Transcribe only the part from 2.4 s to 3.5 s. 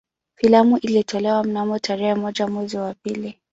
mwezi wa pili